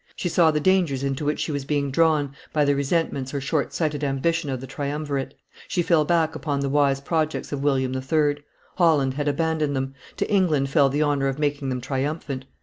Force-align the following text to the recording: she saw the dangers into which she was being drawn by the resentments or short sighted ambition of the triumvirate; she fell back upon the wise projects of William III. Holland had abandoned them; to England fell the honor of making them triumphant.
she 0.15 0.27
saw 0.27 0.49
the 0.49 0.59
dangers 0.59 1.03
into 1.03 1.23
which 1.23 1.39
she 1.39 1.51
was 1.51 1.63
being 1.63 1.91
drawn 1.91 2.33
by 2.51 2.65
the 2.65 2.73
resentments 2.75 3.35
or 3.35 3.39
short 3.39 3.71
sighted 3.71 4.03
ambition 4.03 4.49
of 4.49 4.59
the 4.59 4.65
triumvirate; 4.65 5.35
she 5.67 5.83
fell 5.83 6.03
back 6.05 6.33
upon 6.33 6.59
the 6.61 6.69
wise 6.69 6.99
projects 6.99 7.51
of 7.51 7.61
William 7.61 7.93
III. 7.93 8.37
Holland 8.77 9.13
had 9.13 9.27
abandoned 9.27 9.75
them; 9.75 9.93
to 10.17 10.27
England 10.27 10.71
fell 10.71 10.89
the 10.89 11.03
honor 11.03 11.27
of 11.27 11.37
making 11.37 11.69
them 11.69 11.81
triumphant. 11.81 12.45